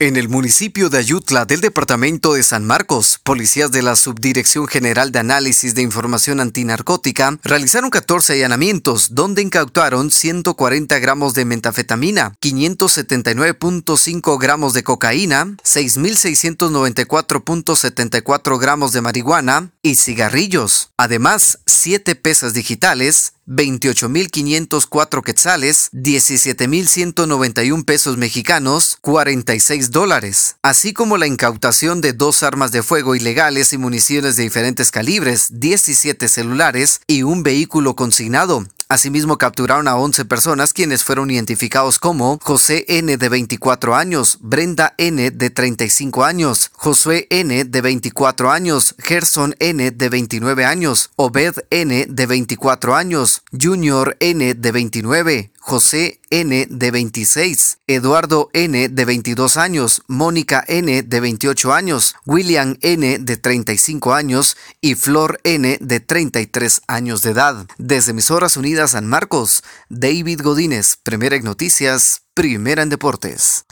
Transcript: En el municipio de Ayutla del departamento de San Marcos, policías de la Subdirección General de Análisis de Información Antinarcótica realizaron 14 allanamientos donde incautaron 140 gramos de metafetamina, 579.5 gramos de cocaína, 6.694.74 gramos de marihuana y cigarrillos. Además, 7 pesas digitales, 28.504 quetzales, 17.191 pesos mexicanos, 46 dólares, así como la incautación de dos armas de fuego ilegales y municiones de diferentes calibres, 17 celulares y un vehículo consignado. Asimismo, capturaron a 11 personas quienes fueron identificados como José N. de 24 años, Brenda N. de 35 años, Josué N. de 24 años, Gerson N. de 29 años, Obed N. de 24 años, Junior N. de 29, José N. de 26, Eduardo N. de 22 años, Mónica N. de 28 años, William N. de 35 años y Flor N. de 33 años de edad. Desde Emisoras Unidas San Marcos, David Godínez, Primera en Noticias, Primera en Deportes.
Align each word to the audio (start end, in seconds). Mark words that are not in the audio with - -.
En 0.00 0.16
el 0.16 0.28
municipio 0.28 0.90
de 0.90 0.98
Ayutla 0.98 1.44
del 1.44 1.60
departamento 1.60 2.34
de 2.34 2.42
San 2.42 2.64
Marcos, 2.64 3.20
policías 3.22 3.70
de 3.70 3.80
la 3.80 3.94
Subdirección 3.94 4.66
General 4.66 5.12
de 5.12 5.20
Análisis 5.20 5.76
de 5.76 5.82
Información 5.82 6.40
Antinarcótica 6.40 7.38
realizaron 7.44 7.90
14 7.90 8.32
allanamientos 8.32 9.14
donde 9.14 9.40
incautaron 9.40 10.10
140 10.10 10.98
gramos 10.98 11.34
de 11.34 11.44
metafetamina, 11.44 12.34
579.5 12.42 14.40
gramos 14.40 14.74
de 14.74 14.82
cocaína, 14.82 15.44
6.694.74 15.62 18.58
gramos 18.58 18.90
de 18.90 19.00
marihuana 19.00 19.70
y 19.80 19.94
cigarrillos. 19.94 20.90
Además, 20.96 21.60
7 21.66 22.16
pesas 22.16 22.52
digitales, 22.52 23.34
28.504 23.46 25.22
quetzales, 25.22 25.90
17.191 25.92 27.84
pesos 27.84 28.16
mexicanos, 28.16 28.98
46 29.00 29.90
dólares, 29.90 30.56
así 30.62 30.92
como 30.92 31.16
la 31.16 31.26
incautación 31.26 32.00
de 32.00 32.12
dos 32.12 32.42
armas 32.42 32.72
de 32.72 32.82
fuego 32.82 33.14
ilegales 33.14 33.72
y 33.72 33.78
municiones 33.78 34.36
de 34.36 34.44
diferentes 34.44 34.90
calibres, 34.90 35.48
17 35.52 36.28
celulares 36.28 37.00
y 37.06 37.22
un 37.22 37.42
vehículo 37.42 37.96
consignado. 37.96 38.66
Asimismo, 38.88 39.38
capturaron 39.38 39.88
a 39.88 39.96
11 39.96 40.26
personas 40.26 40.74
quienes 40.74 41.04
fueron 41.04 41.30
identificados 41.30 41.98
como 41.98 42.38
José 42.42 42.84
N. 42.88 43.16
de 43.16 43.28
24 43.30 43.94
años, 43.94 44.38
Brenda 44.42 44.94
N. 44.98 45.30
de 45.30 45.50
35 45.50 46.22
años, 46.22 46.70
Josué 46.74 47.26
N. 47.30 47.64
de 47.64 47.80
24 47.80 48.50
años, 48.50 48.94
Gerson 48.98 49.54
N. 49.58 49.90
de 49.90 50.08
29 50.10 50.66
años, 50.66 51.10
Obed 51.16 51.54
N. 51.70 52.06
de 52.06 52.26
24 52.26 52.94
años, 52.94 53.42
Junior 53.58 54.16
N. 54.20 54.54
de 54.54 54.72
29, 54.72 55.50
José 55.66 56.20
N. 56.28 56.66
de 56.68 56.90
26, 56.90 57.78
Eduardo 57.86 58.50
N. 58.52 58.90
de 58.90 59.04
22 59.06 59.56
años, 59.56 60.02
Mónica 60.08 60.62
N. 60.68 61.02
de 61.02 61.20
28 61.20 61.72
años, 61.72 62.16
William 62.26 62.76
N. 62.82 63.18
de 63.18 63.36
35 63.38 64.12
años 64.12 64.58
y 64.82 64.94
Flor 64.94 65.40
N. 65.42 65.78
de 65.80 66.00
33 66.00 66.82
años 66.86 67.22
de 67.22 67.30
edad. 67.30 67.66
Desde 67.78 68.10
Emisoras 68.10 68.58
Unidas 68.58 68.90
San 68.90 69.06
Marcos, 69.06 69.64
David 69.88 70.42
Godínez, 70.42 70.98
Primera 71.02 71.36
en 71.36 71.44
Noticias, 71.44 72.24
Primera 72.34 72.82
en 72.82 72.90
Deportes. 72.90 73.64